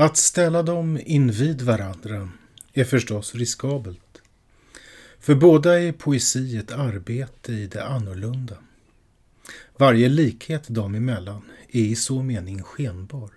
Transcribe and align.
Att 0.00 0.16
ställa 0.16 0.62
dem 0.62 1.00
invid 1.04 1.62
varandra 1.62 2.30
är 2.72 2.84
förstås 2.84 3.34
riskabelt. 3.34 4.22
För 5.20 5.34
båda 5.34 5.80
är 5.80 5.92
poesi 5.92 6.56
ett 6.56 6.72
arbete 6.72 7.52
i 7.52 7.66
det 7.66 7.84
annorlunda. 7.84 8.56
Varje 9.76 10.08
likhet 10.08 10.64
dem 10.68 10.94
emellan 10.94 11.42
är 11.68 11.80
i 11.80 11.96
så 11.96 12.22
mening 12.22 12.62
skenbar. 12.62 13.30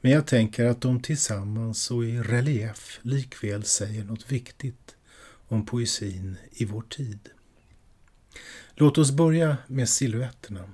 Men 0.00 0.12
jag 0.12 0.26
tänker 0.26 0.64
att 0.64 0.80
de 0.80 1.02
tillsammans 1.02 1.90
och 1.90 2.04
i 2.04 2.18
relief 2.18 2.98
likväl 3.02 3.64
säger 3.64 4.04
något 4.04 4.32
viktigt 4.32 4.96
om 5.48 5.66
poesin 5.66 6.36
i 6.50 6.64
vår 6.64 6.82
tid. 6.82 7.18
Låt 8.74 8.98
oss 8.98 9.12
börja 9.12 9.56
med 9.66 9.88
siluetterna. 9.88 10.64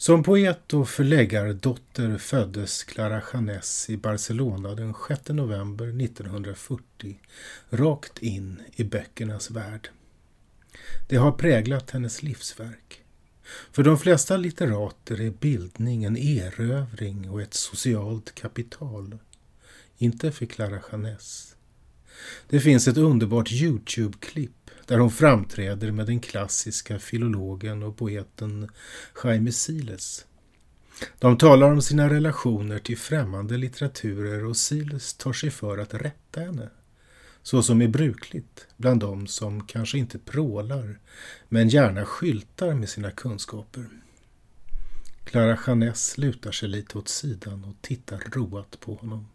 Som 0.00 0.22
poet 0.22 0.74
och 0.74 0.88
förläggardotter 0.88 2.18
föddes 2.18 2.84
Clara 2.84 3.22
Janes 3.32 3.90
i 3.90 3.96
Barcelona 3.96 4.74
den 4.74 4.94
6 5.08 5.28
november 5.28 6.04
1940 6.04 7.20
rakt 7.70 8.18
in 8.18 8.62
i 8.72 8.84
böckernas 8.84 9.50
värld. 9.50 9.88
Det 11.08 11.16
har 11.16 11.32
präglat 11.32 11.90
hennes 11.90 12.22
livsverk. 12.22 13.02
För 13.72 13.82
de 13.82 13.98
flesta 13.98 14.36
litterater 14.36 15.20
är 15.20 15.30
bildning 15.30 16.04
en 16.04 16.16
erövring 16.16 17.30
och 17.30 17.42
ett 17.42 17.54
socialt 17.54 18.34
kapital. 18.34 19.18
Inte 19.98 20.32
för 20.32 20.46
Clara 20.46 20.80
Janes. 20.92 21.56
Det 22.48 22.60
finns 22.60 22.88
ett 22.88 22.96
underbart 22.96 23.52
Youtube-klipp 23.52 24.57
där 24.88 24.98
hon 24.98 25.10
framträder 25.10 25.92
med 25.92 26.06
den 26.06 26.20
klassiska 26.20 26.98
filologen 26.98 27.82
och 27.82 27.96
poeten 27.96 28.68
Jaime 29.24 29.52
Siles. 29.52 30.26
De 31.18 31.38
talar 31.38 31.72
om 31.72 31.82
sina 31.82 32.10
relationer 32.10 32.78
till 32.78 32.98
främmande 32.98 33.56
litteraturer 33.56 34.44
och 34.44 34.56
Siles 34.56 35.14
tar 35.14 35.32
sig 35.32 35.50
för 35.50 35.78
att 35.78 35.94
rätta 35.94 36.40
henne. 36.40 36.70
Så 37.42 37.62
som 37.62 37.82
är 37.82 37.88
brukligt 37.88 38.66
bland 38.76 39.00
de 39.00 39.26
som 39.26 39.66
kanske 39.66 39.98
inte 39.98 40.18
prålar 40.18 40.98
men 41.48 41.68
gärna 41.68 42.04
skyltar 42.04 42.74
med 42.74 42.88
sina 42.88 43.10
kunskaper. 43.10 43.84
Clara 45.24 45.58
Janes 45.66 46.18
lutar 46.18 46.52
sig 46.52 46.68
lite 46.68 46.98
åt 46.98 47.08
sidan 47.08 47.64
och 47.64 47.74
tittar 47.80 48.22
roat 48.32 48.80
på 48.80 48.94
honom. 48.94 49.28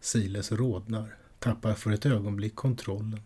Siles 0.00 0.52
rodnar, 0.52 1.16
tappar 1.38 1.74
för 1.74 1.90
ett 1.90 2.06
ögonblick 2.06 2.54
kontrollen 2.54 3.20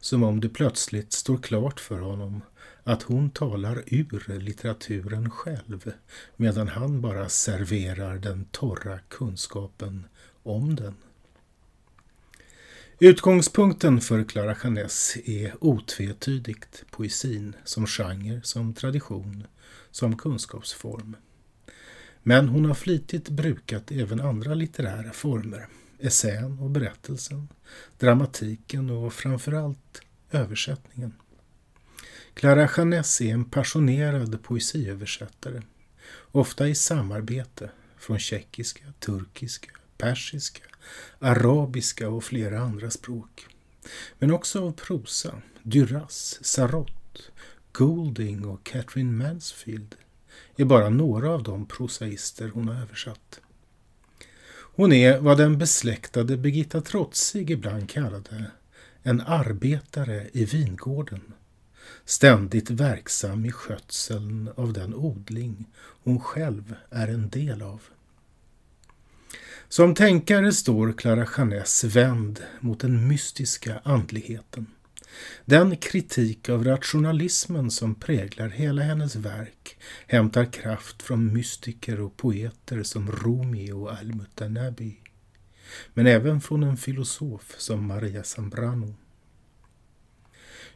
som 0.00 0.22
om 0.22 0.40
det 0.40 0.48
plötsligt 0.48 1.12
står 1.12 1.38
klart 1.38 1.80
för 1.80 1.98
honom 1.98 2.42
att 2.84 3.02
hon 3.02 3.30
talar 3.30 3.82
ur 3.86 4.38
litteraturen 4.38 5.30
själv 5.30 5.92
medan 6.36 6.68
han 6.68 7.00
bara 7.00 7.28
serverar 7.28 8.18
den 8.18 8.44
torra 8.44 8.98
kunskapen 9.08 10.06
om 10.42 10.76
den. 10.76 10.94
Utgångspunkten 12.98 14.00
för 14.00 14.24
Clara 14.24 14.56
Janess 14.64 15.16
är 15.24 15.54
otvetydigt 15.60 16.84
poesin 16.90 17.56
som 17.64 17.86
genre, 17.86 18.40
som 18.42 18.74
tradition, 18.74 19.46
som 19.90 20.16
kunskapsform. 20.16 21.16
Men 22.22 22.48
hon 22.48 22.64
har 22.64 22.74
flitigt 22.74 23.28
brukat 23.28 23.92
även 23.92 24.20
andra 24.20 24.54
litterära 24.54 25.12
former 25.12 25.68
essän 26.02 26.58
och 26.58 26.70
berättelsen, 26.70 27.48
dramatiken 27.98 28.90
och 28.90 29.12
framförallt 29.12 30.02
översättningen. 30.30 31.12
Clara 32.34 32.68
Janess 32.76 33.20
är 33.20 33.32
en 33.32 33.44
passionerad 33.44 34.42
poesiöversättare, 34.42 35.62
ofta 36.32 36.68
i 36.68 36.74
samarbete 36.74 37.70
från 37.98 38.18
tjeckiska, 38.18 38.84
turkiska, 39.00 39.70
persiska, 39.98 40.62
arabiska 41.18 42.08
och 42.08 42.24
flera 42.24 42.60
andra 42.60 42.90
språk. 42.90 43.46
Men 44.18 44.32
också 44.32 44.66
av 44.66 44.72
prosa, 44.72 45.42
Duras, 45.62 46.38
Sarot, 46.42 47.30
Goulding 47.72 48.44
och 48.44 48.64
Catherine 48.64 49.12
Mansfield 49.12 49.94
är 50.56 50.64
bara 50.64 50.88
några 50.88 51.30
av 51.30 51.42
de 51.42 51.66
prosaister 51.66 52.48
hon 52.48 52.68
har 52.68 52.82
översatt. 52.82 53.40
Hon 54.74 54.92
är 54.92 55.18
vad 55.18 55.38
den 55.38 55.58
besläktade 55.58 56.36
Birgitta 56.36 56.80
Trotzig 56.80 57.50
ibland 57.50 57.90
kallade 57.90 58.50
en 59.02 59.20
arbetare 59.20 60.28
i 60.32 60.44
vingården. 60.44 61.32
Ständigt 62.04 62.70
verksam 62.70 63.44
i 63.44 63.52
skötseln 63.52 64.50
av 64.56 64.72
den 64.72 64.94
odling 64.94 65.66
hon 66.04 66.20
själv 66.20 66.74
är 66.90 67.08
en 67.08 67.28
del 67.28 67.62
av. 67.62 67.80
Som 69.68 69.94
tänkare 69.94 70.52
står 70.52 70.92
Clara 70.92 71.26
Janess 71.36 71.84
vänd 71.84 72.40
mot 72.60 72.80
den 72.80 73.08
mystiska 73.08 73.80
andligheten. 73.84 74.66
Den 75.44 75.76
kritik 75.76 76.48
av 76.48 76.64
rationalismen 76.64 77.70
som 77.70 77.94
präglar 77.94 78.48
hela 78.48 78.82
hennes 78.82 79.16
verk 79.16 79.76
hämtar 80.06 80.44
kraft 80.44 81.02
från 81.02 81.32
mystiker 81.32 82.00
och 82.00 82.16
poeter 82.16 82.82
som 82.82 83.12
Rumi 83.12 83.72
och 83.72 83.92
Al-Mutanabi. 83.92 84.96
Men 85.94 86.06
även 86.06 86.40
från 86.40 86.62
en 86.62 86.76
filosof 86.76 87.54
som 87.58 87.86
Maria 87.86 88.24
Zambrano. 88.24 88.94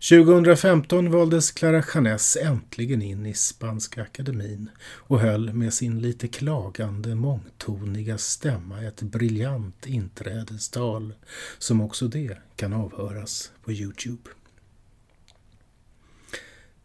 2015 0.00 1.10
valdes 1.10 1.50
Clara 1.50 1.82
Janes 1.94 2.36
äntligen 2.36 3.02
in 3.02 3.26
i 3.26 3.34
Spanska 3.34 4.02
akademin 4.02 4.70
och 4.80 5.20
höll 5.20 5.52
med 5.52 5.74
sin 5.74 6.00
lite 6.00 6.28
klagande 6.28 7.14
mångtoniga 7.14 8.18
stämma 8.18 8.82
ett 8.82 9.02
briljant 9.02 9.86
inträdestal 9.86 11.14
som 11.58 11.80
också 11.80 12.08
det 12.08 12.38
kan 12.56 12.72
avhöras 12.72 13.52
på 13.64 13.72
Youtube. 13.72 14.30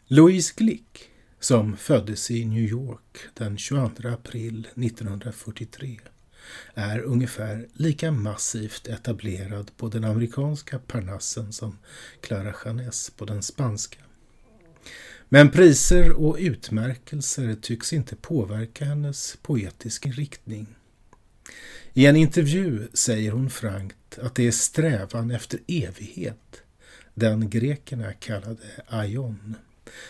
Louise 0.07 0.53
Glick, 0.57 1.09
som 1.39 1.77
föddes 1.77 2.31
i 2.31 2.45
New 2.45 2.63
York 2.63 3.17
den 3.33 3.57
22 3.57 4.07
april 4.07 4.67
1943, 4.75 5.99
är 6.73 6.99
ungefär 6.99 7.67
lika 7.73 8.11
massivt 8.11 8.87
etablerad 8.87 9.71
på 9.77 9.89
den 9.89 10.03
amerikanska 10.03 10.79
parnassen 10.79 11.53
som 11.53 11.77
Clara 12.21 12.53
Janes 12.65 13.09
på 13.09 13.25
den 13.25 13.43
spanska. 13.43 13.99
Men 15.29 15.51
priser 15.51 16.11
och 16.11 16.37
utmärkelser 16.39 17.55
tycks 17.55 17.93
inte 17.93 18.15
påverka 18.15 18.85
hennes 18.85 19.37
poetiska 19.41 20.09
riktning. 20.09 20.67
I 21.93 22.05
en 22.05 22.15
intervju 22.15 22.87
säger 22.93 23.31
hon 23.31 23.49
frankt 23.49 24.19
att 24.21 24.35
det 24.35 24.47
är 24.47 24.51
strävan 24.51 25.31
efter 25.31 25.59
evighet, 25.67 26.63
den 27.13 27.49
grekerna 27.49 28.13
kallade 28.13 28.63
aion, 28.87 29.55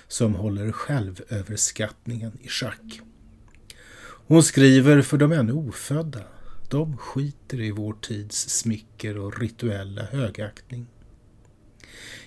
som 0.07 0.35
håller 0.35 0.71
självöverskattningen 0.71 2.37
i 2.41 2.47
schack. 2.47 3.01
Hon 4.31 4.43
skriver 4.43 5.01
för 5.01 5.17
de 5.17 5.31
ännu 5.31 5.53
ofödda. 5.53 6.19
De 6.69 6.97
skiter 6.97 7.61
i 7.61 7.71
vår 7.71 7.93
tids 7.93 8.49
smicker 8.49 9.17
och 9.17 9.39
rituella 9.39 10.03
högaktning. 10.03 10.87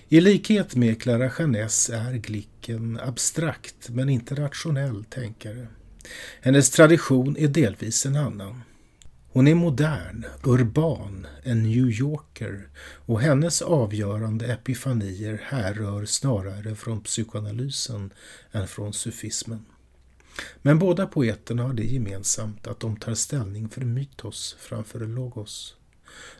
I 0.09 0.21
likhet 0.21 0.75
med 0.75 1.01
Clara 1.01 1.31
Janess 1.39 1.89
är 1.89 2.13
Glicken 2.13 2.99
abstrakt 3.03 3.89
men 3.89 4.09
inte 4.09 4.35
rationell 4.35 5.03
tänkare. 5.03 5.67
Hennes 6.41 6.69
tradition 6.69 7.37
är 7.37 7.47
delvis 7.47 8.05
en 8.05 8.15
annan. 8.15 8.61
Hon 9.31 9.47
är 9.47 9.55
modern, 9.55 10.25
urban, 10.43 11.27
en 11.43 11.63
New 11.63 11.89
Yorker 11.89 12.69
och 13.05 13.21
hennes 13.21 13.61
avgörande 13.61 14.45
epifanier 14.45 15.41
härrör 15.43 16.05
snarare 16.05 16.75
från 16.75 17.01
psykoanalysen 17.01 18.13
än 18.51 18.67
från 18.67 18.93
sufismen. 18.93 19.65
Men 20.61 20.79
båda 20.79 21.07
poeterna 21.07 21.63
har 21.63 21.73
det 21.73 21.83
gemensamt 21.83 22.67
att 22.67 22.79
de 22.79 22.97
tar 22.97 23.13
ställning 23.13 23.69
för 23.69 23.81
mytos 23.81 24.55
framför 24.59 24.99
logos. 24.99 25.75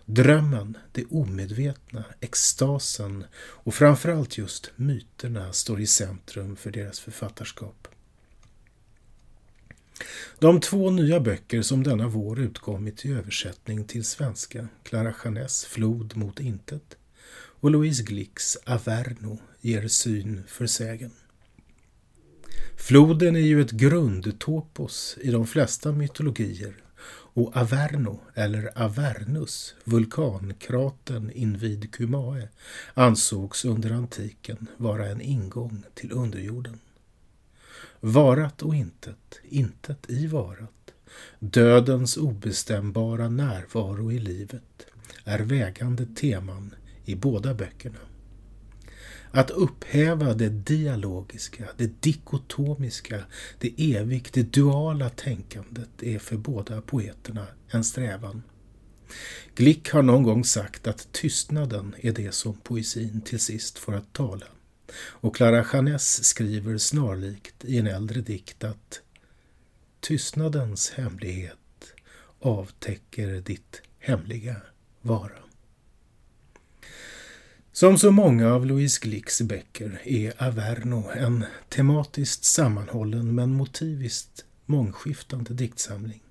Drömmen, 0.06 0.78
det 0.92 1.06
omedvetna, 1.06 2.04
extasen 2.20 3.26
och 3.38 3.74
framförallt 3.74 4.38
just 4.38 4.72
myterna 4.76 5.54
står 5.54 5.82
i 5.82 5.88
centrum 5.88 6.56
för 6.56 6.72
deras 6.72 7.00
författarskap. 7.00 7.88
De 10.40 10.60
två 10.60 10.90
nya 10.90 11.20
böcker 11.20 11.62
som 11.62 11.84
denna 11.84 12.08
vår 12.08 12.40
utkommit 12.40 13.06
i 13.06 13.14
översättning 13.14 13.86
till 13.86 14.06
svenska, 14.06 14.68
Clara 14.84 15.14
Janets 15.24 15.66
Flod 15.66 16.18
mot 16.18 16.40
intet 16.40 16.98
och 17.34 17.72
Louise 17.72 18.04
Glicks 18.04 18.58
Averno 18.66 19.40
ger 19.62 19.88
syn 19.88 20.44
för 20.48 20.68
sägen. 20.68 21.12
Floden 22.76 23.36
är 23.36 23.40
ju 23.40 23.62
ett 23.62 23.72
grundtopos 23.72 25.18
i 25.22 25.32
de 25.32 25.48
flesta 25.48 25.92
mytologier 25.92 26.76
och 27.36 27.58
Averno, 27.58 28.20
eller 28.34 28.72
Avernus, 28.76 29.76
vulkankratern 29.84 31.32
invid 31.32 31.92
Cumae, 31.92 32.50
ansågs 32.94 33.66
under 33.66 33.92
antiken 33.92 34.68
vara 34.78 35.08
en 35.08 35.22
ingång 35.22 35.84
till 35.94 36.12
underjorden. 36.12 36.80
Varat 38.00 38.62
och 38.62 38.76
intet, 38.76 39.40
intet 39.44 40.10
i 40.10 40.28
varat, 40.28 40.94
dödens 41.40 42.18
obestämbara 42.18 43.30
närvaro 43.30 44.12
i 44.12 44.20
livet 44.20 44.86
är 45.24 45.40
vägande 45.40 46.06
teman 46.06 46.76
i 47.06 47.16
båda 47.16 47.54
böckerna. 47.54 48.00
Att 49.36 49.52
upphäva 49.52 50.34
det 50.34 50.50
dialogiska, 50.50 51.64
det 51.78 52.02
dikotomiska, 52.02 53.24
det 53.60 53.96
evigt, 53.96 54.34
det 54.34 54.54
duala 54.54 55.10
tänkandet 55.10 56.04
är 56.04 56.20
för 56.20 56.38
båda 56.38 56.82
poeterna 56.82 57.48
en 57.70 57.84
strävan. 57.84 58.44
Glick 59.56 59.90
har 59.90 60.02
någon 60.02 60.24
gång 60.24 60.44
sagt 60.44 60.88
att 60.88 61.08
tystnaden 61.12 61.96
är 61.98 62.12
det 62.12 62.32
som 62.32 62.54
poesin 62.54 63.22
till 63.22 63.40
sist 63.40 63.78
får 63.78 63.96
att 63.96 64.14
tala. 64.14 64.46
Och 64.98 65.36
Clara 65.36 65.66
Janess 65.74 66.24
skriver 66.24 66.78
snarlikt 66.78 67.66
i 67.66 67.78
en 67.78 67.88
äldre 67.88 68.22
dikt 68.22 68.64
att 68.64 69.02
Tystnadens 70.00 70.92
hemlighet 70.92 71.94
avtäcker 72.40 73.42
ditt 73.42 73.82
hemliga 74.00 74.56
vara. 75.02 75.45
Som 77.76 77.98
så 77.98 78.12
många 78.12 78.54
av 78.54 78.66
Louise 78.66 79.00
Glicks 79.02 79.42
böcker 79.42 80.02
är 80.04 80.44
Averno 80.44 81.04
en 81.16 81.46
tematiskt 81.70 82.44
sammanhållen 82.44 83.36
men 83.36 83.54
motiviskt 83.54 84.46
mångskiftande 84.66 85.54
diktsamling. 85.54 86.22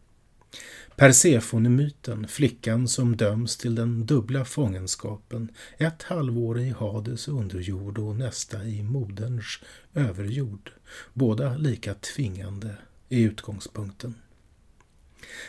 Persefonemyten, 0.97 2.29
flickan 2.29 2.89
som 2.89 3.17
döms 3.17 3.57
till 3.57 3.75
den 3.75 4.07
dubbla 4.07 4.45
fångenskapen, 4.45 5.49
ett 5.79 6.03
halvår 6.03 6.61
i 6.61 6.71
Hades 6.71 7.29
underjord 7.29 7.99
och 7.99 8.17
nästa 8.17 8.65
i 8.65 8.83
moderns 8.83 9.59
överjord, 9.95 10.73
båda 11.13 11.57
lika 11.57 11.95
tvingande, 11.95 12.77
i 13.09 13.23
utgångspunkten. 13.23 14.15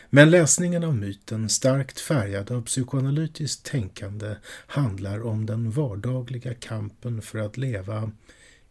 Men 0.09 0.29
läsningen 0.29 0.83
av 0.83 0.95
myten, 0.95 1.49
starkt 1.49 1.99
färgad 1.99 2.51
av 2.51 2.61
psykoanalytiskt 2.61 3.65
tänkande, 3.65 4.35
handlar 4.67 5.25
om 5.25 5.45
den 5.45 5.71
vardagliga 5.71 6.53
kampen 6.53 7.21
för 7.21 7.39
att 7.39 7.57
leva, 7.57 8.11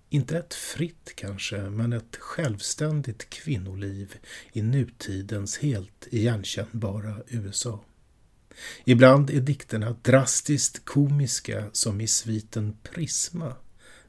inte 0.08 0.38
ett 0.38 0.54
fritt 0.54 1.12
kanske, 1.14 1.56
men 1.58 1.92
ett 1.92 2.16
självständigt 2.16 3.30
kvinnoliv 3.30 4.14
i 4.52 4.62
nutidens 4.62 5.58
helt 5.58 6.06
igenkännbara 6.10 7.16
USA. 7.28 7.80
Ibland 8.84 9.30
är 9.30 9.40
dikterna 9.40 9.96
drastiskt 10.02 10.84
komiska 10.84 11.64
som 11.72 12.00
i 12.00 12.06
sviten 12.06 12.76
Prisma, 12.82 13.54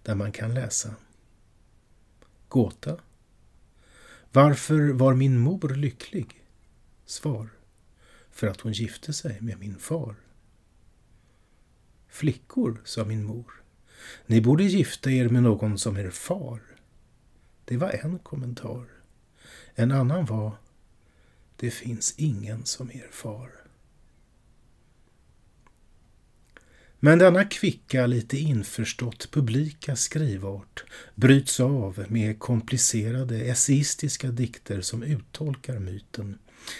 där 0.03 0.15
man 0.15 0.31
kan 0.31 0.53
läsa 0.53 0.95
Gåta. 2.47 2.97
Varför 4.31 4.89
var 4.89 5.13
min 5.13 5.39
mor 5.39 5.69
lycklig? 5.75 6.44
Svar. 7.05 7.49
För 8.31 8.47
att 8.47 8.61
hon 8.61 8.71
gifte 8.71 9.13
sig 9.13 9.41
med 9.41 9.59
min 9.59 9.79
far. 9.79 10.15
Flickor, 12.07 12.81
sa 12.85 13.05
min 13.05 13.23
mor. 13.23 13.61
Ni 14.25 14.41
borde 14.41 14.63
gifta 14.63 15.11
er 15.11 15.29
med 15.29 15.43
någon 15.43 15.77
som 15.77 15.97
er 15.97 16.09
far. 16.09 16.61
Det 17.65 17.77
var 17.77 17.89
en 17.89 18.19
kommentar. 18.19 18.85
En 19.75 19.91
annan 19.91 20.25
var 20.25 20.57
Det 21.55 21.71
finns 21.71 22.13
ingen 22.17 22.65
som 22.65 22.91
er 22.91 23.07
far. 23.11 23.51
Men 26.99 27.19
denna 27.19 27.45
kvicka, 27.45 28.07
lite 28.07 28.37
införstått 28.37 29.31
publika 29.31 29.95
skrivart 29.95 30.83
bryts 31.15 31.59
av 31.59 32.05
med 32.07 32.39
komplicerade 32.39 33.39
essayistiska 33.39 34.27
dikter 34.27 34.81
som 34.81 35.03
uttolkar 35.03 35.79
myten 35.79 36.37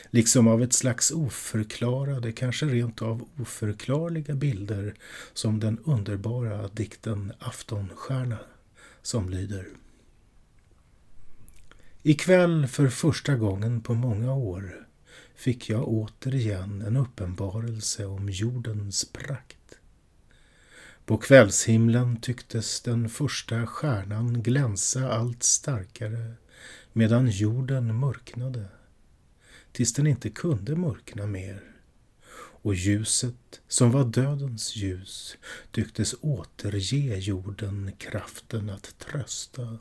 liksom 0.10 0.48
av 0.48 0.64
ett 0.64 0.74
slags 0.74 1.12
oförklarade, 1.12 2.32
kanske 2.32 2.66
rent 2.66 3.02
av 3.02 3.30
oförklarliga 3.40 4.36
bilder 4.36 4.96
som 5.34 5.60
den 5.60 5.80
underbara 5.84 6.68
dikten 6.68 7.34
Aftonstjärna 7.40 8.40
som 9.02 9.30
lyder 9.30 9.68
Ikväll 12.04 12.68
för 12.68 12.90
första 12.90 13.36
gången 13.36 13.82
på 13.82 13.94
många 13.94 14.34
år 14.34 14.88
fick 15.36 15.70
jag 15.70 15.88
återigen 15.88 16.82
en 16.82 16.98
uppenbarelse 16.98 18.06
om 18.06 18.30
jordens 18.30 19.06
prakt. 19.06 19.58
På 21.06 21.18
kvällshimlen 21.18 22.22
tycktes 22.22 22.82
den 22.82 23.10
första 23.10 23.68
stjärnan 23.68 24.44
glänsa 24.44 25.12
allt 25.12 25.44
starkare 25.44 26.34
medan 26.94 27.30
jorden 27.30 27.96
mörknade 27.96 28.66
tills 29.76 29.94
den 29.94 30.08
inte 30.08 30.30
kunde 30.30 30.76
mörkna 30.76 31.26
mer 31.26 31.64
och 32.62 32.76
ljuset, 32.76 33.62
som 33.68 33.92
var 33.92 34.06
dödens 34.06 34.76
ljus, 34.76 35.38
tycktes 35.72 36.16
återge 36.22 37.18
jorden 37.18 37.92
kraften 37.98 38.70
att 38.70 39.00
trösta. 39.00 39.78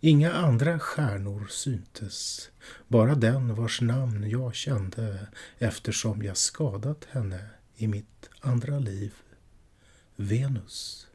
Inga 0.00 0.32
andra 0.32 0.78
stjärnor 0.78 1.46
syntes, 1.46 2.50
bara 2.88 3.14
den 3.14 3.54
vars 3.54 3.80
namn 3.80 4.30
jag 4.30 4.54
kände 4.54 5.26
eftersom 5.58 6.22
jag 6.22 6.36
skadat 6.36 7.04
henne 7.10 7.46
i 7.76 7.86
mitt 7.86 8.30
andra 8.40 8.78
liv. 8.78 9.14
Venus, 10.16 11.06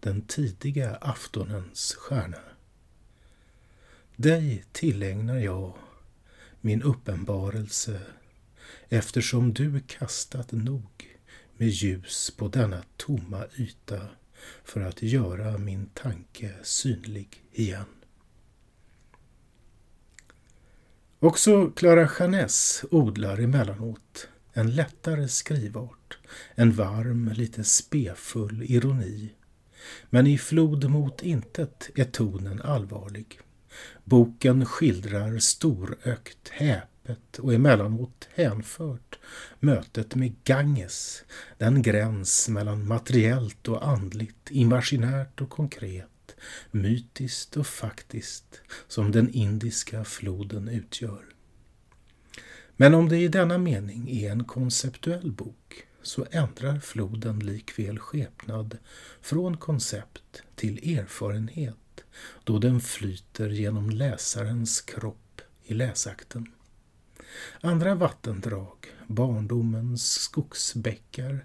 den 0.00 0.22
tidiga 0.22 0.96
aftonens 0.96 1.94
stjärna. 1.94 2.40
Dig 4.16 4.64
tillägnar 4.72 5.38
jag 5.38 5.78
min 6.64 6.82
uppenbarelse 6.82 8.00
eftersom 8.88 9.52
du 9.52 9.80
kastat 9.80 10.52
nog 10.52 11.18
med 11.56 11.68
ljus 11.68 12.30
på 12.36 12.48
denna 12.48 12.82
tomma 12.96 13.44
yta 13.58 14.08
för 14.64 14.80
att 14.80 15.02
göra 15.02 15.58
min 15.58 15.86
tanke 15.86 16.54
synlig 16.62 17.42
igen. 17.52 17.84
Också 21.18 21.70
Clara 21.70 22.10
Janess 22.18 22.84
odlar 22.90 23.38
emellanåt 23.38 24.28
en 24.52 24.74
lättare 24.74 25.28
skrivart, 25.28 26.18
en 26.54 26.72
varm, 26.72 27.32
lite 27.34 27.64
spefull 27.64 28.62
ironi. 28.62 29.34
Men 30.10 30.26
i 30.26 30.38
Flod 30.38 30.90
mot 30.90 31.22
intet 31.22 31.90
är 31.94 32.04
tonen 32.04 32.62
allvarlig. 32.62 33.40
Boken 34.04 34.66
skildrar 34.66 35.38
storökt, 35.38 36.48
häpet 36.48 37.38
och 37.38 37.54
emellanåt 37.54 38.28
hänfört 38.34 39.18
mötet 39.60 40.14
med 40.14 40.34
Ganges, 40.44 41.24
den 41.58 41.82
gräns 41.82 42.48
mellan 42.48 42.88
materiellt 42.88 43.68
och 43.68 43.88
andligt, 43.88 44.50
imaginärt 44.50 45.40
och 45.40 45.50
konkret, 45.50 46.36
mytiskt 46.70 47.56
och 47.56 47.66
faktiskt 47.66 48.60
som 48.88 49.12
den 49.12 49.30
indiska 49.30 50.04
floden 50.04 50.68
utgör. 50.68 51.24
Men 52.76 52.94
om 52.94 53.08
det 53.08 53.18
i 53.18 53.28
denna 53.28 53.58
mening 53.58 54.10
är 54.10 54.30
en 54.30 54.44
konceptuell 54.44 55.32
bok 55.32 55.86
så 56.02 56.26
ändrar 56.30 56.80
floden 56.80 57.38
likväl 57.38 57.98
skepnad 57.98 58.78
från 59.20 59.56
koncept 59.56 60.42
till 60.54 60.98
erfarenhet 60.98 61.76
då 62.44 62.58
den 62.58 62.80
flyter 62.80 63.48
genom 63.48 63.90
läsarens 63.90 64.80
kropp 64.80 65.40
i 65.64 65.74
läsakten. 65.74 66.46
Andra 67.60 67.94
vattendrag, 67.94 68.76
barndomens 69.06 70.12
skogsbäckar, 70.12 71.42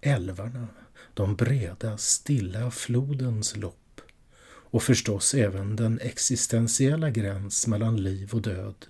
älvarna, 0.00 0.68
de 1.14 1.36
breda, 1.36 1.98
stilla 1.98 2.70
flodens 2.70 3.56
lopp 3.56 4.00
och 4.44 4.82
förstås 4.82 5.34
även 5.34 5.76
den 5.76 6.00
existentiella 6.00 7.10
gräns 7.10 7.66
mellan 7.66 7.96
liv 7.96 8.34
och 8.34 8.42
död 8.42 8.86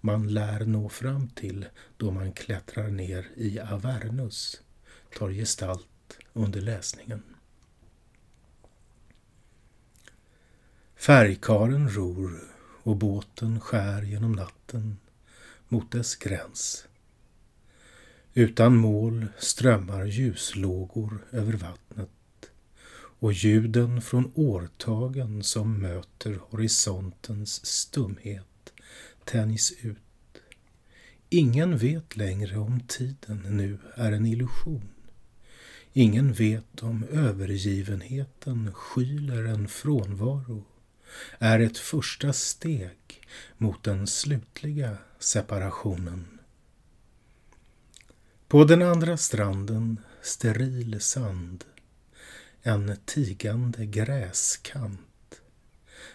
man 0.00 0.28
lär 0.28 0.64
nå 0.64 0.88
fram 0.88 1.28
till 1.28 1.66
då 1.96 2.10
man 2.10 2.32
klättrar 2.32 2.88
ner 2.88 3.28
i 3.36 3.60
Avernus 3.60 4.60
tar 5.18 5.30
gestalt 5.30 6.18
under 6.32 6.60
läsningen. 6.60 7.22
Färgkaren 11.06 11.88
ror 11.88 12.40
och 12.82 12.96
båten 12.96 13.60
skär 13.60 14.02
genom 14.02 14.32
natten 14.32 14.96
mot 15.68 15.92
dess 15.92 16.16
gräns. 16.16 16.86
Utan 18.34 18.76
mål 18.76 19.26
strömmar 19.38 20.04
ljuslågor 20.04 21.26
över 21.32 21.52
vattnet 21.52 22.50
och 23.18 23.32
ljuden 23.32 24.02
från 24.02 24.32
årtagen 24.34 25.42
som 25.42 25.78
möter 25.78 26.38
horisontens 26.50 27.66
stumhet 27.66 28.72
tänjs 29.24 29.72
ut. 29.82 30.42
Ingen 31.28 31.78
vet 31.78 32.16
längre 32.16 32.58
om 32.58 32.80
tiden 32.80 33.42
nu 33.50 33.78
är 33.94 34.12
en 34.12 34.26
illusion. 34.26 34.88
Ingen 35.92 36.32
vet 36.32 36.82
om 36.82 37.04
övergivenheten 37.04 38.72
skyler 38.74 39.44
en 39.44 39.68
frånvaro 39.68 40.64
är 41.38 41.60
ett 41.60 41.78
första 41.78 42.32
steg 42.32 43.22
mot 43.56 43.84
den 43.84 44.06
slutliga 44.06 44.98
separationen. 45.18 46.38
På 48.48 48.64
den 48.64 48.82
andra 48.82 49.16
stranden 49.16 50.00
steril 50.22 51.00
sand, 51.00 51.64
en 52.62 52.96
tigande 53.04 53.86
gräskant. 53.86 55.00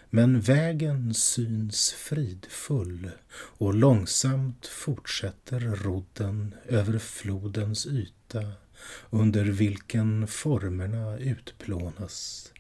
Men 0.09 0.41
vägen 0.41 1.13
syns 1.13 1.91
fridfull 1.91 3.11
och 3.33 3.73
långsamt 3.73 4.67
fortsätter 4.67 5.59
rodden 5.59 6.55
över 6.65 6.99
flodens 6.99 7.87
yta 7.87 8.51
under 9.09 9.45
vilken 9.45 10.27
formerna 10.27 11.17
utplånas. 11.17 12.51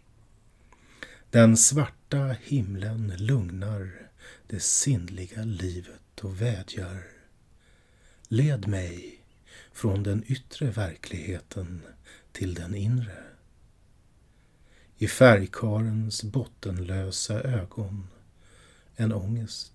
Den 1.31 1.57
svarta 1.57 2.35
himlen 2.43 3.13
lugnar 3.17 4.09
det 4.47 4.59
sinnliga 4.59 5.43
livet 5.43 6.19
och 6.21 6.41
vädjar. 6.41 7.03
Led 8.27 8.67
mig 8.67 9.23
från 9.71 10.03
den 10.03 10.23
yttre 10.27 10.71
verkligheten 10.71 11.81
till 12.31 12.53
den 12.53 12.75
inre. 12.75 13.23
I 14.97 15.07
färgkarens 15.07 16.23
bottenlösa 16.23 17.41
ögon 17.41 18.07
en 18.95 19.13
ångest, 19.13 19.73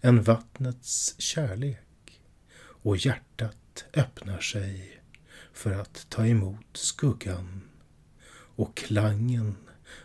en 0.00 0.22
vattnets 0.22 1.14
kärlek 1.18 2.20
och 2.58 2.96
hjärtat 2.96 3.84
öppnar 3.92 4.40
sig 4.40 5.02
för 5.52 5.72
att 5.72 6.06
ta 6.08 6.26
emot 6.26 6.76
skuggan 6.76 7.62
och 8.56 8.76
klangen 8.76 9.56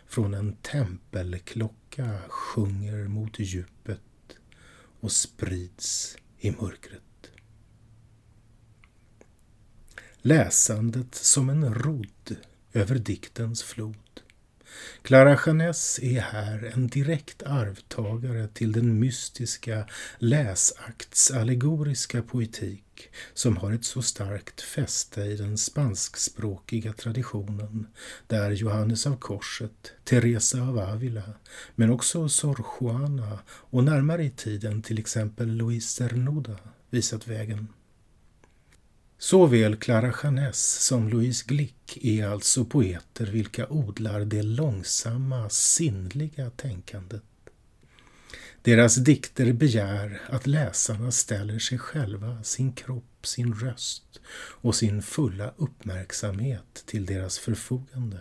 från 0.08 0.34
en 0.34 0.56
tempelklocka 0.56 2.18
sjunger 2.28 3.08
mot 3.08 3.38
djupet 3.38 4.00
och 5.00 5.12
sprids 5.12 6.16
i 6.38 6.50
mörkret. 6.50 7.02
Läsandet 10.16 11.14
som 11.14 11.50
en 11.50 11.74
rodd 11.74 12.36
över 12.72 12.98
diktens 12.98 13.62
flod. 13.62 13.96
Clara 15.02 15.38
Jeunesse 15.46 16.04
är 16.04 16.20
här 16.20 16.72
en 16.74 16.86
direkt 16.86 17.42
arvtagare 17.42 18.48
till 18.48 18.72
den 18.72 18.98
mystiska 18.98 19.88
läsaktsallegoriska 20.18 22.22
poetik 22.22 23.08
som 23.34 23.56
har 23.56 23.72
ett 23.72 23.84
så 23.84 24.02
starkt 24.02 24.60
fäste 24.60 25.20
i 25.20 25.36
den 25.36 25.58
spanskspråkiga 25.58 26.92
traditionen 26.92 27.86
där 28.26 28.50
Johannes 28.50 29.06
av 29.06 29.16
Korset, 29.16 29.92
Teresa 30.04 30.62
av 30.62 30.78
Avila, 30.78 31.34
men 31.74 31.90
också 31.90 32.28
Sor 32.28 32.64
Juana 32.80 33.38
och 33.48 33.84
närmare 33.84 34.24
i 34.24 34.30
tiden 34.30 34.82
till 34.82 34.98
exempel 34.98 35.48
Luis 35.48 35.90
Cernuda 35.90 36.58
visat 36.90 37.28
vägen. 37.28 37.68
Såväl 39.20 39.76
Clara 39.76 40.14
Jeunesse 40.22 40.80
som 40.80 41.08
Louise 41.08 41.44
Glick 41.46 41.98
är 42.02 42.26
alltså 42.26 42.64
poeter 42.64 43.26
vilka 43.26 43.66
odlar 43.68 44.20
det 44.20 44.42
långsamma, 44.42 45.48
sinnliga 45.50 46.50
tänkandet. 46.50 47.22
Deras 48.62 48.94
dikter 48.94 49.52
begär 49.52 50.20
att 50.28 50.46
läsarna 50.46 51.10
ställer 51.10 51.58
sig 51.58 51.78
själva, 51.78 52.42
sin 52.42 52.72
kropp, 52.72 53.26
sin 53.26 53.54
röst 53.54 54.20
och 54.36 54.74
sin 54.74 55.02
fulla 55.02 55.54
uppmärksamhet 55.56 56.84
till 56.86 57.06
deras 57.06 57.38
förfogande. 57.38 58.20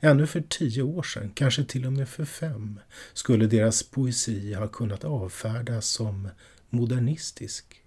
Ännu 0.00 0.26
för 0.26 0.40
tio 0.40 0.82
år 0.82 1.02
sedan, 1.02 1.30
kanske 1.34 1.64
till 1.64 1.86
och 1.86 1.92
med 1.92 2.08
för 2.08 2.24
fem, 2.24 2.80
skulle 3.12 3.46
deras 3.46 3.82
poesi 3.82 4.54
ha 4.54 4.68
kunnat 4.68 5.04
avfärdas 5.04 5.86
som 5.86 6.28
modernistisk. 6.70 7.83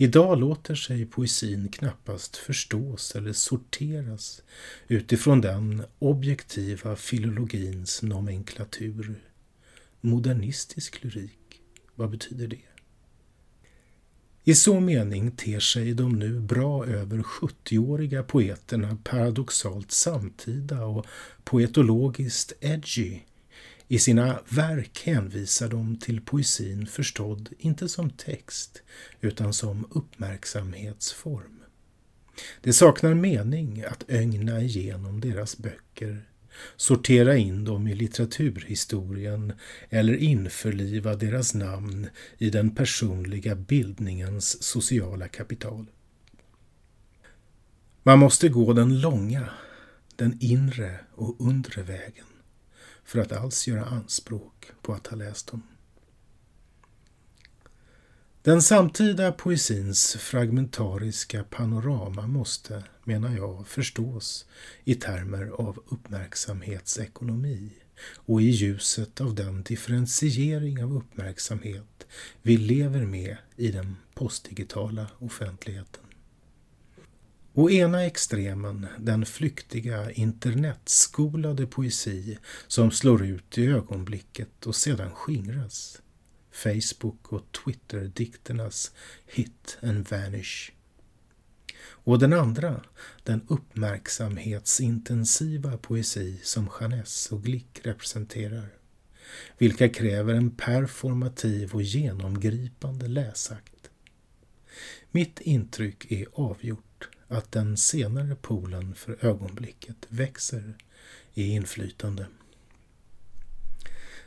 Idag 0.00 0.40
låter 0.40 0.74
sig 0.74 1.06
poesin 1.06 1.68
knappast 1.68 2.36
förstås 2.36 3.16
eller 3.16 3.32
sorteras 3.32 4.42
utifrån 4.88 5.40
den 5.40 5.84
objektiva 5.98 6.96
filologins 6.96 8.02
nomenklatur. 8.02 9.14
Modernistisk 10.00 11.04
lyrik, 11.04 11.60
vad 11.94 12.10
betyder 12.10 12.48
det? 12.48 12.60
I 14.44 14.54
så 14.54 14.80
mening 14.80 15.30
ter 15.30 15.60
sig 15.60 15.94
de 15.94 16.18
nu 16.18 16.40
bra 16.40 16.86
över 16.86 17.18
70-åriga 17.18 18.22
poeterna 18.22 18.98
paradoxalt 19.04 19.92
samtida 19.92 20.84
och 20.84 21.06
poetologiskt 21.44 22.52
edgy 22.60 23.20
i 23.88 23.98
sina 23.98 24.40
verk 24.48 25.02
hänvisar 25.04 25.68
de 25.68 25.96
till 25.96 26.20
poesin 26.20 26.86
förstådd 26.86 27.48
inte 27.58 27.88
som 27.88 28.10
text 28.10 28.82
utan 29.20 29.52
som 29.52 29.88
uppmärksamhetsform. 29.90 31.60
Det 32.60 32.72
saknar 32.72 33.14
mening 33.14 33.84
att 33.84 34.04
ögna 34.08 34.60
igenom 34.60 35.20
deras 35.20 35.58
böcker, 35.58 36.28
sortera 36.76 37.36
in 37.36 37.64
dem 37.64 37.88
i 37.88 37.94
litteraturhistorien 37.94 39.52
eller 39.90 40.14
införliva 40.14 41.14
deras 41.14 41.54
namn 41.54 42.08
i 42.38 42.50
den 42.50 42.74
personliga 42.74 43.54
bildningens 43.54 44.62
sociala 44.62 45.28
kapital. 45.28 45.86
Man 48.02 48.18
måste 48.18 48.48
gå 48.48 48.72
den 48.72 49.00
långa, 49.00 49.48
den 50.16 50.38
inre 50.40 51.00
och 51.14 51.36
undre 51.38 51.82
vägen 51.82 52.24
för 53.08 53.18
att 53.18 53.32
alls 53.32 53.68
göra 53.68 53.84
anspråk 53.84 54.70
på 54.82 54.92
att 54.92 55.06
ha 55.06 55.16
läst 55.16 55.46
dem. 55.46 55.62
Den 58.42 58.62
samtida 58.62 59.32
poesins 59.32 60.16
fragmentariska 60.16 61.44
panorama 61.44 62.26
måste, 62.26 62.84
menar 63.04 63.36
jag, 63.36 63.66
förstås 63.66 64.46
i 64.84 64.94
termer 64.94 65.46
av 65.46 65.82
uppmärksamhetsekonomi 65.88 67.72
och 68.14 68.42
i 68.42 68.44
ljuset 68.44 69.20
av 69.20 69.34
den 69.34 69.62
differentiering 69.62 70.84
av 70.84 70.96
uppmärksamhet 70.96 72.06
vi 72.42 72.56
lever 72.56 73.06
med 73.06 73.36
i 73.56 73.70
den 73.70 73.96
postdigitala 74.14 75.06
offentligheten. 75.18 76.07
Å 77.58 77.66
ena 77.70 78.04
extremen 78.06 78.86
den 78.98 79.26
flyktiga 79.26 80.10
internetskolade 80.10 81.66
poesi 81.66 82.38
som 82.66 82.90
slår 82.90 83.24
ut 83.24 83.58
i 83.58 83.66
ögonblicket 83.66 84.66
och 84.66 84.76
sedan 84.76 85.10
skingras. 85.10 86.02
Facebook 86.52 87.32
och 87.32 87.52
Twitter-dikternas 87.52 88.92
hit 89.26 89.78
and 89.82 90.08
vanish. 90.08 90.72
Och 91.80 92.18
den 92.18 92.32
andra, 92.32 92.80
den 93.22 93.46
uppmärksamhetsintensiva 93.48 95.78
poesi 95.78 96.40
som 96.42 96.70
Jeunesse 96.80 97.34
och 97.34 97.42
Glick 97.42 97.80
representerar. 97.82 98.68
Vilka 99.58 99.88
kräver 99.88 100.34
en 100.34 100.50
performativ 100.50 101.74
och 101.74 101.82
genomgripande 101.82 103.08
läsakt. 103.08 103.90
Mitt 105.10 105.40
intryck 105.40 106.12
är 106.12 106.26
avgjort 106.32 106.87
att 107.28 107.52
den 107.52 107.76
senare 107.76 108.36
polen 108.42 108.94
för 108.94 109.24
ögonblicket 109.26 109.96
växer 110.08 110.74
i 111.34 111.42
inflytande. 111.42 112.26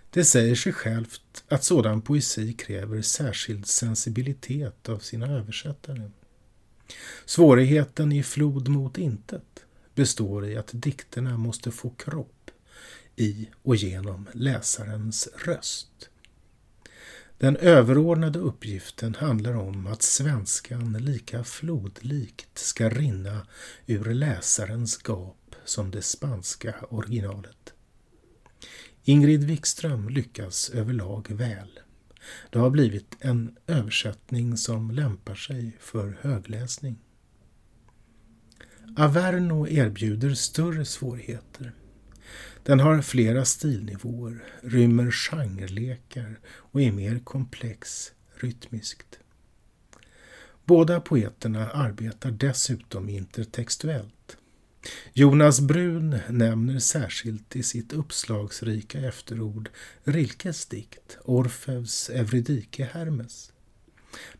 Det 0.10 0.26
säger 0.26 0.56
sig 0.56 0.74
självt 0.74 1.44
att 1.48 1.64
sådan 1.64 2.02
poesi 2.02 2.54
kräver 2.54 3.02
särskild 3.02 3.68
sensibilitet 3.68 4.90
av 4.90 5.00
sina 5.00 5.28
översättare. 5.28 6.12
Svårigheten 7.26 8.12
i 8.12 8.24
Flod 8.24 8.68
mot 8.68 8.98
intet 8.98 9.66
består 9.96 10.46
i 10.46 10.58
att 10.58 10.70
dikterna 10.74 11.38
måste 11.38 11.72
få 11.72 11.90
kropp 11.90 12.52
i 13.16 13.50
och 13.62 13.76
genom 13.76 14.28
läsarens 14.34 15.30
röst. 15.46 16.10
Den 17.42 17.58
överordnade 17.58 18.40
uppgiften 18.40 19.16
handlar 19.16 19.54
om 19.54 19.88
att 19.88 20.02
svenskan 20.02 20.94
lika 20.94 21.44
flodlikt 21.44 22.58
ska 22.58 22.90
rinna 22.90 23.48
ur 23.86 24.14
läsarens 24.14 25.00
gap 25.08 25.56
som 25.66 25.92
det 25.92 26.02
spanska 26.02 26.76
originalet. 26.90 27.74
Ingrid 29.04 29.44
Wikström 29.44 30.10
lyckas 30.10 30.70
överlag 30.70 31.32
väl. 31.32 31.80
Det 32.50 32.60
har 32.60 32.70
blivit 32.70 33.18
en 33.20 33.58
översättning 33.68 34.58
som 34.58 34.92
lämpar 34.92 35.36
sig 35.36 35.78
för 35.80 36.18
högläsning. 36.22 36.98
Averno 38.98 39.68
erbjuder 39.68 40.34
större 40.34 40.86
svårigheter. 40.86 41.74
Den 42.64 42.80
har 42.80 43.02
flera 43.02 43.46
stilnivåer, 43.46 44.44
rymmer 44.62 45.12
genrelekar 45.12 46.40
och 46.46 46.82
är 46.82 46.92
mer 46.92 47.20
komplex 47.20 48.12
rytmiskt. 48.36 49.20
Båda 50.66 51.02
poeterna 51.02 51.70
arbetar 51.70 52.32
dessutom 52.32 53.10
intertextuellt. 53.10 54.38
Jonas 55.14 55.62
Brun 55.62 56.20
nämner 56.30 56.80
särskilt 56.80 57.56
i 57.56 57.64
sitt 57.64 57.94
uppslagsrika 57.94 59.00
efterord 59.00 59.70
Rilkes 60.04 60.66
dikt 60.66 61.18
Orfeus 61.24 62.10
Eurydike 62.10 62.90
Hermes. 62.94 63.52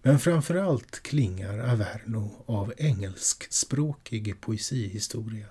Men 0.02 0.20
framförallt 0.20 1.04
klingar 1.04 1.60
Averno 1.60 2.44
av 2.46 2.74
engelskspråkig 2.78 4.42
poesihistoria. 4.42 5.48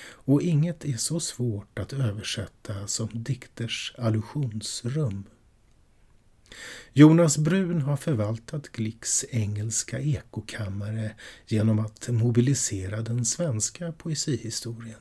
Och 0.00 0.42
inget 0.42 0.84
är 0.84 0.96
så 0.96 1.20
svårt 1.20 1.78
att 1.78 1.92
översätta 1.92 2.86
som 2.86 3.08
dikters 3.12 3.94
allusionsrum. 3.98 5.24
Jonas 6.92 7.38
Brun 7.38 7.82
har 7.82 7.96
förvaltat 7.96 8.68
Glicks 8.68 9.24
engelska 9.30 10.00
ekokammare 10.00 11.14
genom 11.46 11.78
att 11.78 12.08
mobilisera 12.08 13.02
den 13.02 13.24
svenska 13.24 13.92
poesihistorien. 13.92 15.00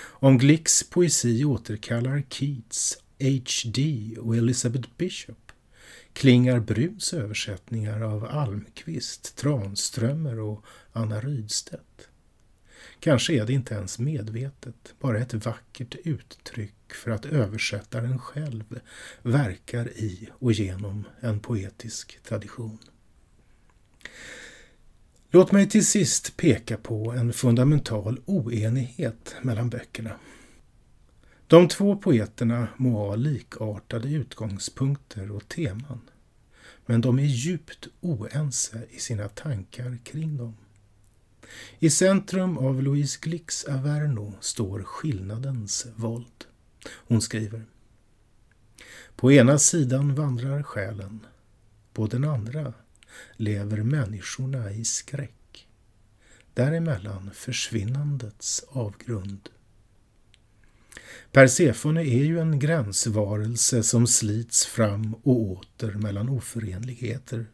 Om 0.00 0.38
Glicks 0.38 0.90
poesi 0.90 1.44
återkallar 1.44 2.22
Keats, 2.28 2.98
H.D. 3.20 4.14
och 4.18 4.36
Elizabeth 4.36 4.88
Bishop 4.96 5.52
klingar 6.12 6.60
Bruns 6.60 7.12
översättningar 7.14 8.00
av 8.00 8.24
Almqvist, 8.24 9.36
Tranströmer 9.36 10.38
och 10.38 10.64
Anna 10.92 11.20
Rydstedt. 11.20 12.08
Kanske 13.00 13.32
är 13.32 13.46
det 13.46 13.52
inte 13.52 13.74
ens 13.74 13.98
medvetet, 13.98 14.94
bara 15.00 15.18
ett 15.18 15.34
vackert 15.34 15.96
uttryck 16.04 16.94
för 16.94 17.10
att 17.10 17.26
översättaren 17.26 18.18
själv 18.18 18.80
verkar 19.22 19.88
i 19.88 20.28
och 20.32 20.52
genom 20.52 21.04
en 21.20 21.40
poetisk 21.40 22.22
tradition. 22.22 22.78
Låt 25.30 25.52
mig 25.52 25.68
till 25.68 25.86
sist 25.86 26.36
peka 26.36 26.76
på 26.76 27.12
en 27.12 27.32
fundamental 27.32 28.20
oenighet 28.24 29.36
mellan 29.42 29.70
böckerna. 29.70 30.12
De 31.46 31.68
två 31.68 31.96
poeterna 31.96 32.68
må 32.76 32.98
ha 32.98 33.16
likartade 33.16 34.08
utgångspunkter 34.08 35.30
och 35.30 35.48
teman, 35.48 36.00
men 36.86 37.00
de 37.00 37.18
är 37.18 37.22
djupt 37.22 37.88
oense 38.00 38.82
i 38.90 38.98
sina 38.98 39.28
tankar 39.28 39.98
kring 40.04 40.36
dem. 40.36 40.54
I 41.78 41.90
centrum 41.90 42.58
av 42.58 42.82
Louise 42.82 43.18
Glicks 43.22 43.64
Averno 43.64 44.34
står 44.40 44.82
skillnadens 44.82 45.86
våld. 45.96 46.44
Hon 46.90 47.22
skriver 47.22 47.64
På 49.16 49.32
ena 49.32 49.58
sidan 49.58 50.14
vandrar 50.14 50.62
själen, 50.62 51.26
på 51.92 52.06
den 52.06 52.24
andra 52.24 52.74
lever 53.36 53.82
människorna 53.82 54.72
i 54.72 54.84
skräck. 54.84 55.66
Däremellan 56.54 57.30
försvinnandets 57.34 58.64
avgrund. 58.68 59.48
Persefone 61.32 62.00
är 62.00 62.24
ju 62.24 62.40
en 62.40 62.58
gränsvarelse 62.58 63.82
som 63.82 64.06
slits 64.06 64.66
fram 64.66 65.14
och 65.14 65.40
åter 65.40 65.92
mellan 65.92 66.28
oförenligheter. 66.28 67.46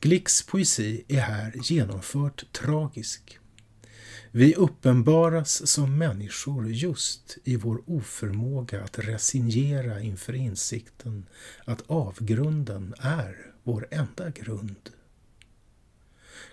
Glicks 0.00 0.42
poesi 0.42 1.04
är 1.08 1.20
här 1.20 1.52
genomfört 1.62 2.52
tragisk. 2.52 3.38
Vi 4.30 4.54
uppenbaras 4.54 5.66
som 5.66 5.98
människor 5.98 6.68
just 6.72 7.38
i 7.44 7.56
vår 7.56 7.82
oförmåga 7.86 8.84
att 8.84 8.98
resignera 8.98 10.00
inför 10.00 10.32
insikten 10.34 11.26
att 11.64 11.82
avgrunden 11.86 12.94
är 12.98 13.36
vår 13.62 13.88
enda 13.90 14.30
grund. 14.30 14.90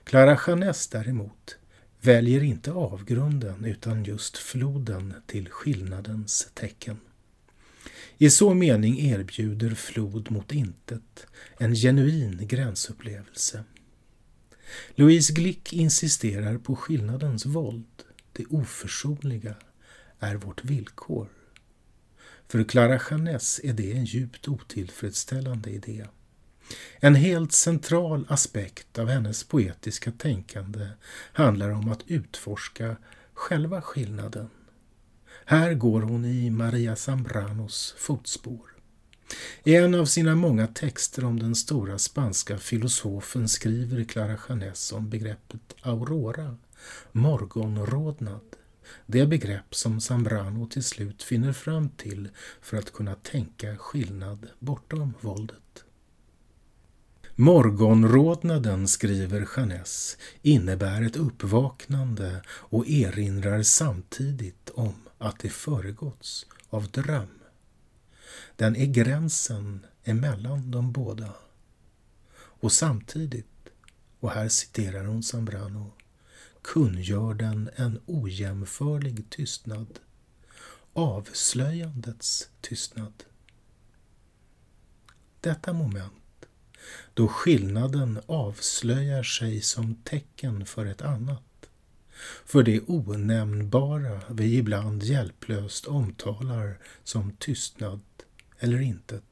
Clara 0.04 0.40
Jeunesse 0.48 0.98
däremot 0.98 1.58
väljer 2.02 2.44
inte 2.44 2.72
avgrunden 2.72 3.66
utan 3.66 4.04
just 4.04 4.38
floden 4.38 5.14
till 5.26 5.50
skillnadens 5.50 6.52
tecken. 6.54 7.00
I 8.20 8.30
så 8.30 8.54
mening 8.54 9.00
erbjuder 9.00 9.76
flod 9.76 10.32
mot 10.32 10.52
intet 10.52 11.28
en 11.58 11.76
genuin 11.76 12.48
gränsupplevelse. 12.48 13.64
Louise 14.96 15.34
Glick 15.34 15.74
insisterar 15.74 16.58
på 16.58 16.76
skillnadens 16.76 17.46
våld. 17.46 18.04
Det 18.32 18.46
oförsonliga 18.46 19.56
är 20.20 20.36
vårt 20.36 20.66
villkor. 20.66 21.30
För 22.48 22.64
Clara 22.64 23.00
Janess 23.10 23.60
är 23.64 23.74
det 23.74 23.92
en 23.92 24.06
djupt 24.06 24.48
otillfredsställande 24.48 25.70
idé. 25.70 26.06
En 27.00 27.16
helt 27.16 27.52
central 27.52 28.26
aspekt 28.30 29.00
av 29.00 29.08
hennes 29.08 29.44
poetiska 29.44 30.12
tänkande 30.12 30.88
handlar 31.34 31.70
om 31.70 31.92
att 31.92 32.04
utforska 32.08 32.98
själva 33.34 33.82
skillnaden. 33.82 34.50
Här 35.50 35.74
går 35.74 36.02
hon 36.02 36.26
i 36.26 36.50
Maria 36.50 36.96
Zambranos 36.96 37.96
fotspår. 37.98 38.76
I 39.64 39.76
en 39.76 39.96
av 39.96 40.06
sina 40.06 40.36
många 40.36 40.68
texter 40.68 41.26
om 41.26 41.40
den 41.40 41.56
stora 41.56 41.98
spanska 41.98 42.58
filosofen 42.58 43.50
skriver 43.50 44.04
Clara 44.04 44.38
Jeunesse 44.50 44.96
om 44.96 45.10
begreppet 45.10 45.76
aurora, 45.82 46.58
morgonrodnad, 47.12 48.42
det 49.06 49.28
begrepp 49.28 49.76
som 49.76 50.02
Zambrano 50.02 50.68
till 50.68 50.84
slut 50.84 51.24
finner 51.24 51.54
fram 51.54 51.90
till 51.90 52.30
för 52.62 52.78
att 52.78 52.94
kunna 52.94 53.16
tänka 53.16 53.78
skillnad 53.78 54.48
bortom 54.60 55.14
våldet. 55.22 55.84
Morgonrodnaden, 57.36 58.88
skriver 58.88 59.48
Jeunesse, 59.58 60.18
innebär 60.42 61.02
ett 61.02 61.16
uppvaknande 61.16 62.42
och 62.50 62.88
erinrar 62.88 63.64
samtidigt 63.64 64.70
om 64.74 64.94
att 65.18 65.40
det 65.40 65.50
föregåtts 65.50 66.46
av 66.70 66.88
dröm. 66.88 67.40
Den 68.56 68.76
är 68.76 68.86
gränsen 68.86 69.86
emellan 70.04 70.72
de 70.72 70.92
båda. 70.92 71.34
Och 72.36 72.72
samtidigt, 72.72 73.70
och 74.20 74.32
här 74.32 74.50
citerar 74.50 75.06
hon 75.06 75.24
Zambrano, 75.24 75.92
kungör 76.62 77.34
den 77.34 77.70
en 77.76 78.02
ojämförlig 78.06 79.30
tystnad, 79.30 80.00
avslöjandets 80.94 82.50
tystnad. 82.62 83.24
Detta 85.42 85.74
moment, 85.74 86.46
då 87.14 87.28
skillnaden 87.28 88.22
avslöjar 88.26 89.24
sig 89.24 89.62
som 89.62 89.96
tecken 89.96 90.66
för 90.66 90.86
ett 90.86 91.02
annat, 91.02 91.47
för 92.46 92.64
det 92.64 92.82
onämnbara 92.88 94.22
vi 94.30 94.58
ibland 94.58 95.04
hjälplöst 95.04 95.86
omtalar 95.86 96.80
som 97.04 97.32
tystnad 97.32 98.02
eller 98.60 98.80
intet, 98.80 99.24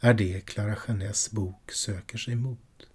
är 0.00 0.14
det 0.14 0.40
Clara 0.40 0.76
Janets 0.88 1.30
bok 1.30 1.72
söker 1.72 2.18
sig 2.18 2.34
mot. 2.34 2.86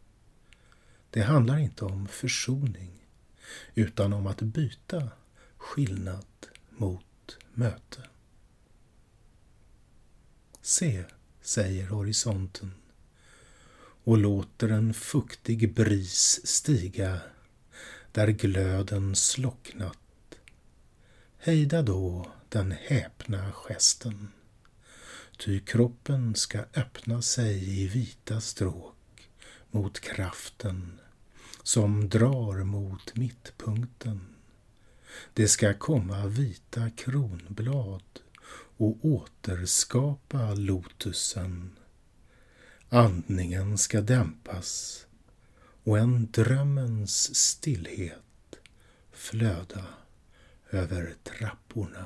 Det 1.09 1.21
handlar 1.21 1.57
inte 1.57 1.85
om 1.85 2.07
försoning, 2.07 2.91
utan 3.75 4.13
om 4.13 4.27
att 4.27 4.41
byta 4.41 5.09
skillnad 5.57 6.25
mot 6.69 7.37
möte. 7.53 8.01
Se, 10.61 11.03
säger 11.41 11.87
horisonten 11.87 12.71
och 14.03 14.17
låter 14.17 14.69
en 14.69 14.93
fuktig 14.93 15.73
bris 15.73 16.41
stiga 16.43 17.19
där 18.17 18.27
glöden 18.27 19.15
slocknat. 19.15 19.97
Hejda 21.37 21.81
då 21.81 22.31
den 22.49 22.71
häpna 22.71 23.51
gesten. 23.51 24.27
Ty 25.37 25.59
kroppen 25.59 26.35
ska 26.35 26.59
öppna 26.75 27.21
sig 27.21 27.81
i 27.81 27.87
vita 27.87 28.41
stråk 28.41 29.29
mot 29.71 29.99
kraften 29.99 30.99
som 31.63 32.09
drar 32.09 32.63
mot 32.63 33.15
mittpunkten. 33.15 34.35
Det 35.33 35.47
ska 35.47 35.73
komma 35.73 36.25
vita 36.25 36.89
kronblad 36.89 38.19
och 38.77 39.05
återskapa 39.05 40.53
lotusen. 40.53 41.77
Andningen 42.89 43.77
ska 43.77 44.01
dämpas 44.01 45.06
och 45.87 45.97
en 45.97 46.31
drömmens 46.31 47.35
stillhet 47.35 48.59
flöda 49.11 49.85
över 50.71 51.15
trapporna. 51.23 52.05